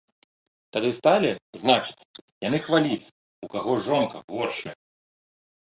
[0.77, 1.29] Тады сталі,
[1.63, 2.17] значыцца,
[2.47, 3.11] яны хваліцца,
[3.47, 4.75] у каго жонка горшая.